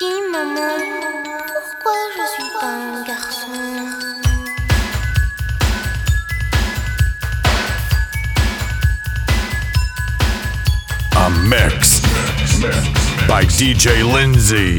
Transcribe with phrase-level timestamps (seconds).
[0.00, 0.78] Dis maman,
[1.82, 3.50] pourquoi je suis pas un garçon
[11.16, 12.00] A mix
[13.26, 14.78] by DJ Lindsay.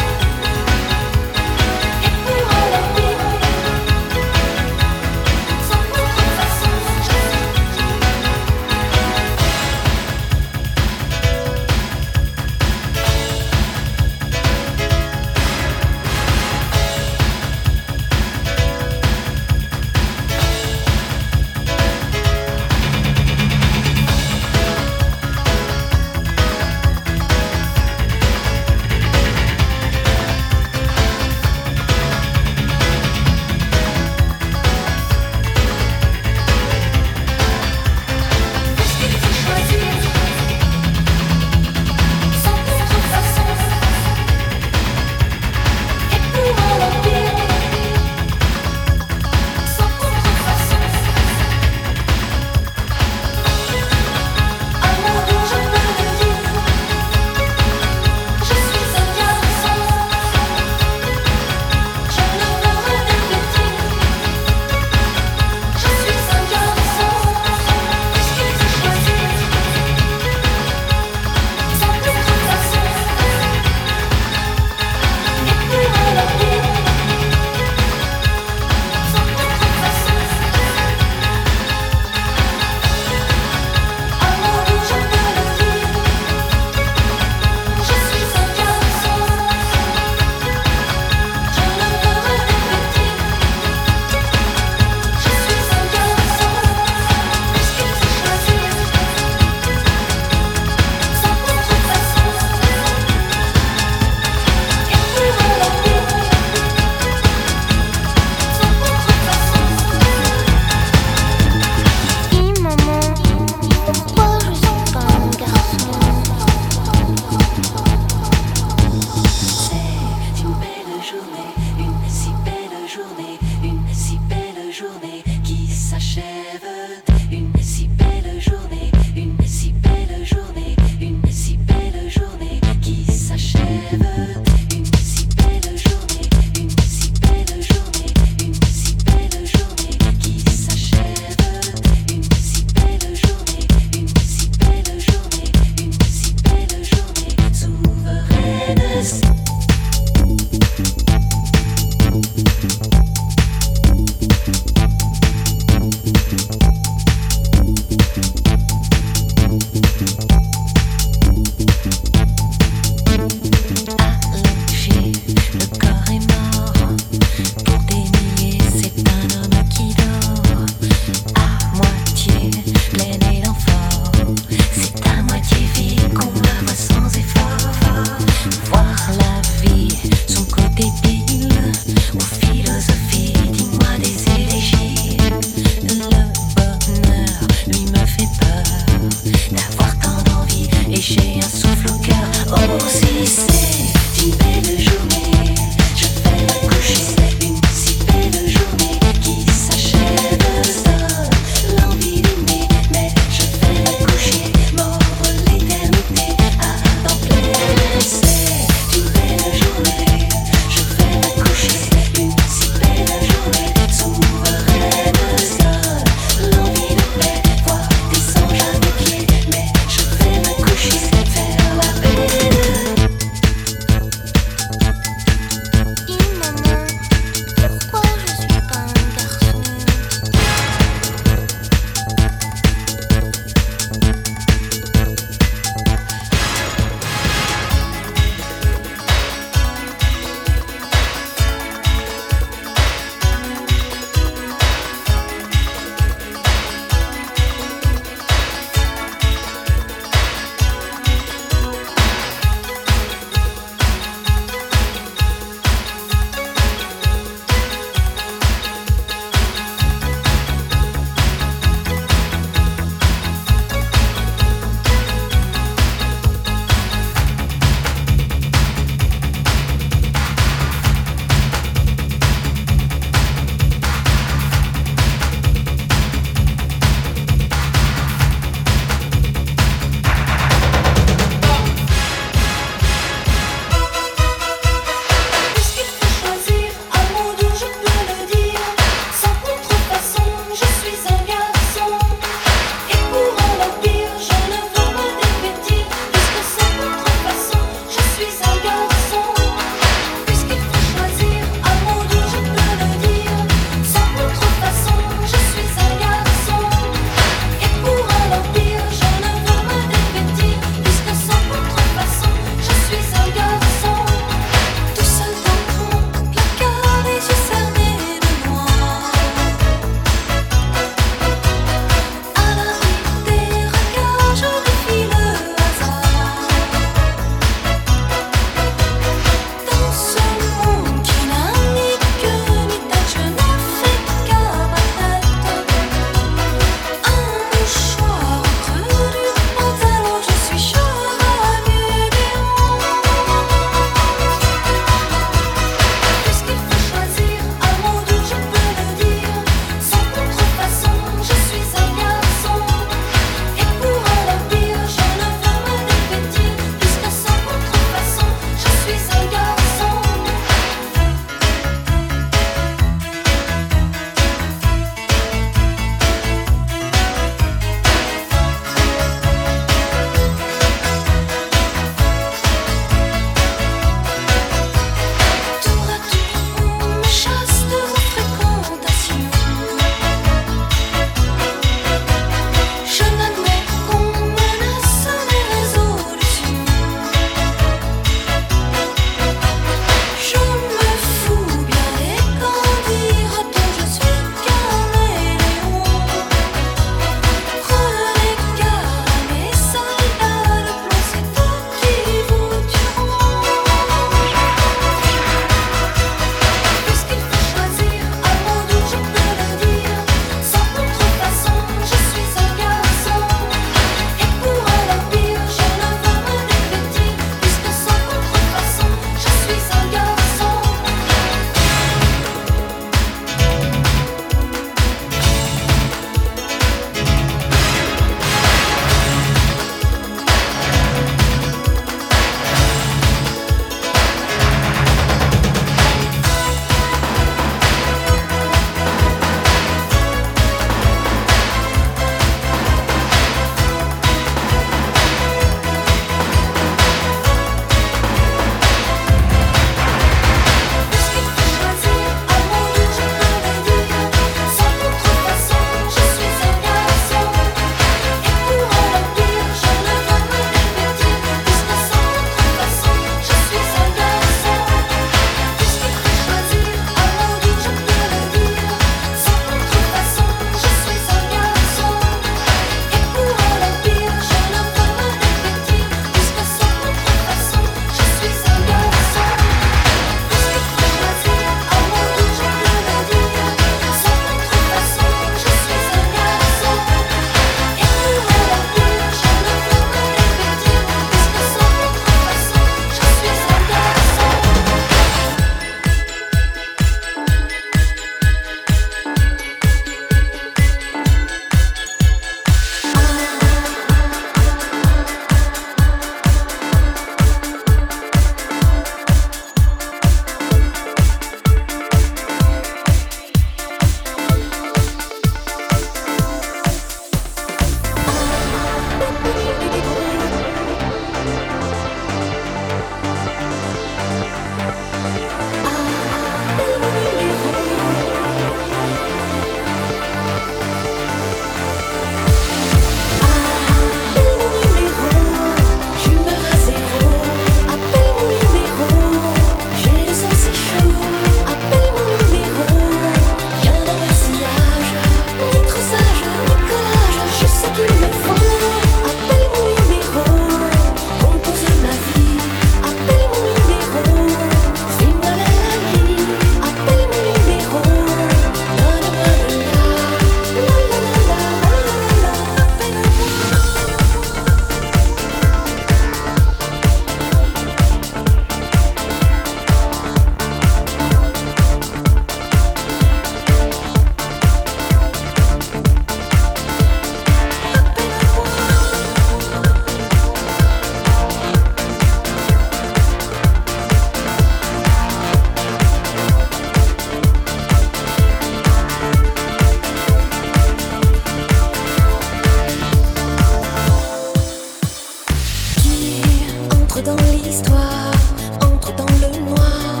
[597.08, 598.12] dans l'histoire,
[598.60, 600.00] entre dans le noir,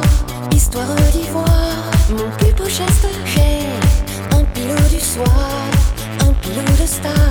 [0.52, 1.90] histoire d'ivoire.
[2.10, 5.70] Mon plus beau geste, j'ai un pilot du soir,
[6.20, 7.27] un pilot de star.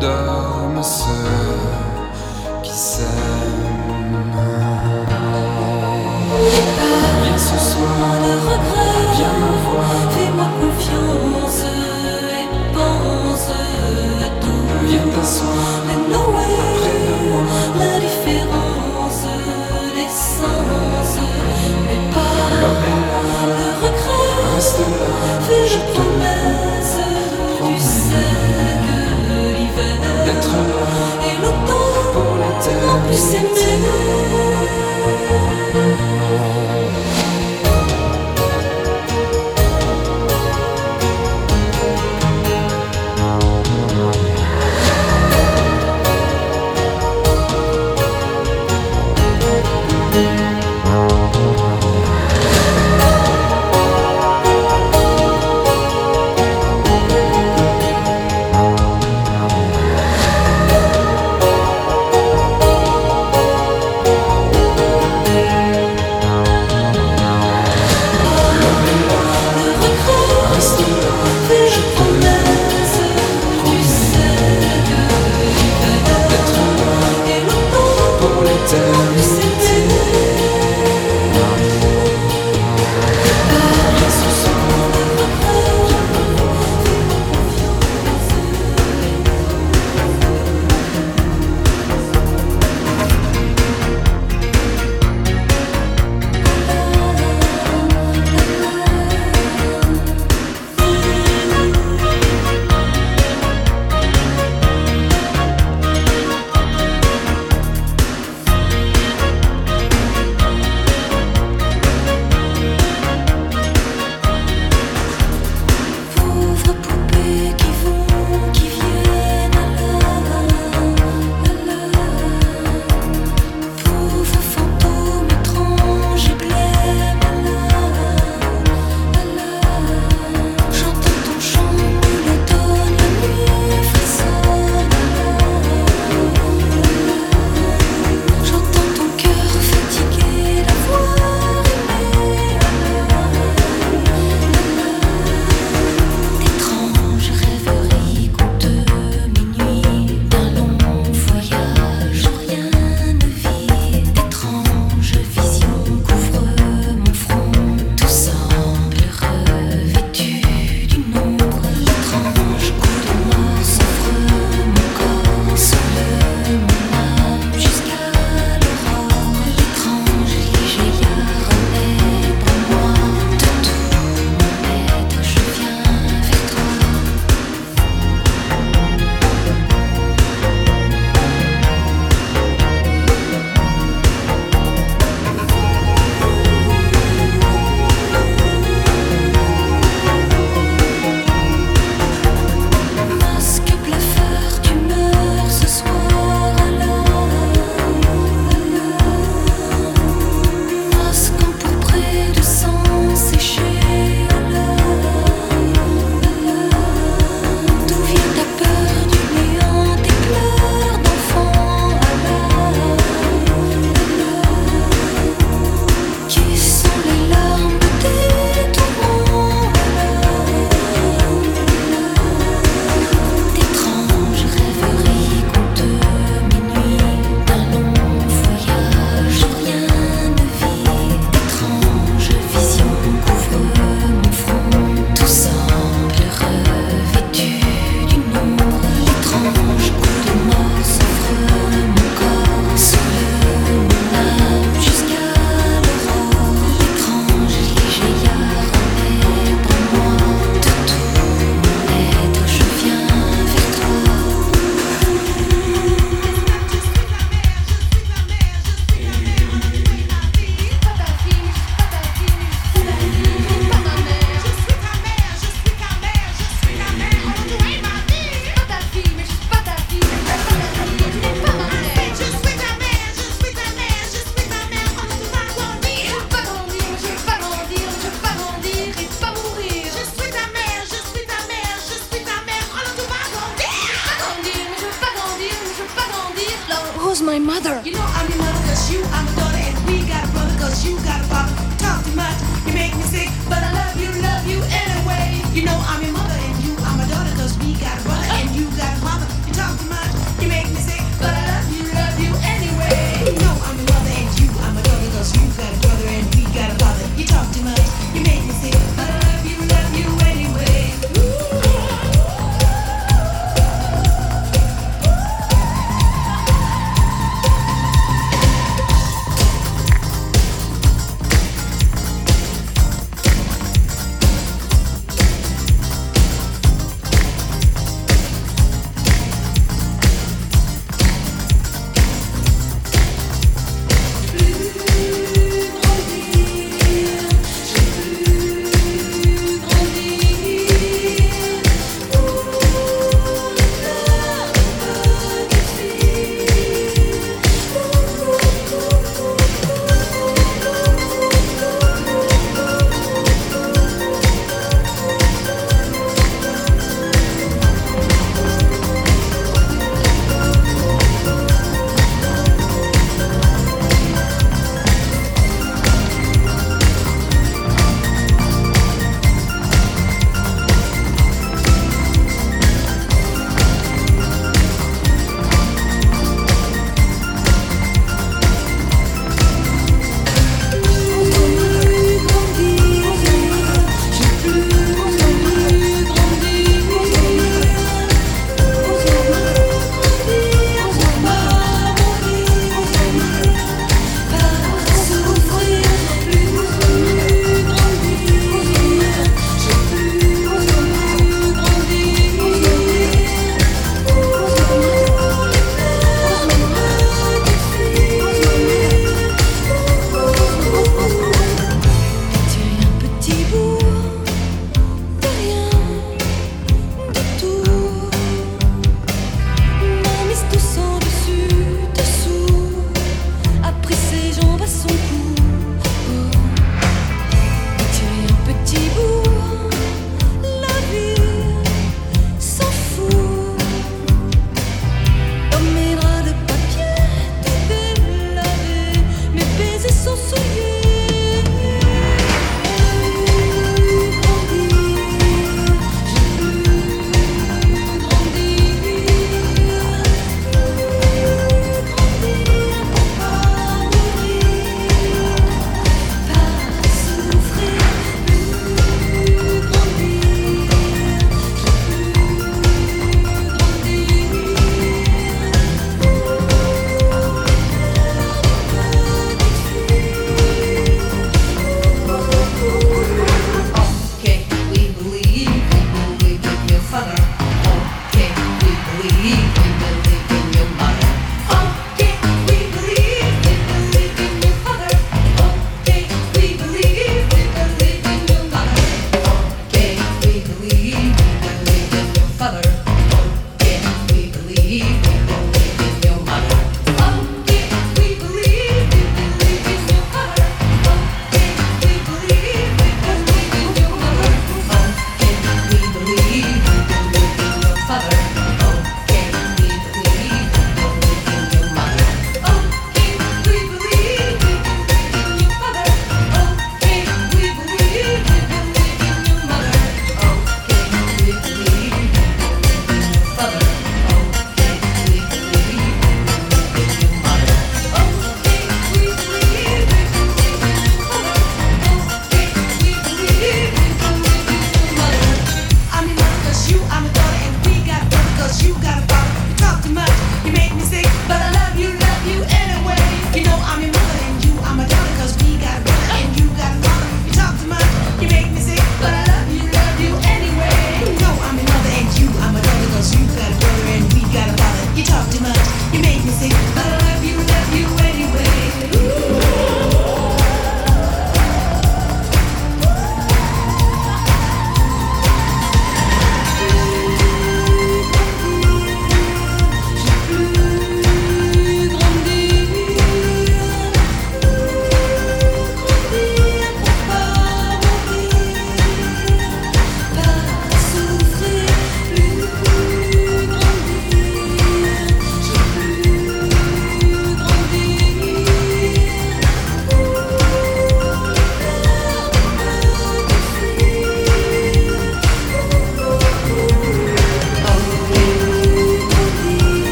[0.00, 1.86] d'hommes ceux
[2.62, 3.06] qui s'aiment.
[7.22, 9.50] Viens ce soir, de regrets, viens me
[10.14, 11.62] fais-moi confiance
[12.38, 14.66] et pense à tout.
[14.86, 16.22] Viens t'asseoir, mais no
[16.76, 17.42] près de moi,
[17.78, 17.98] la
[19.96, 21.18] l'essence,
[21.86, 22.38] mais pas
[23.46, 24.34] le regret.
[24.54, 25.08] Reste là,
[25.66, 26.75] je te mène.
[33.08, 34.45] Listen to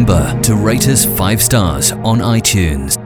[0.00, 2.99] Remember to rate us 5 stars on iTunes.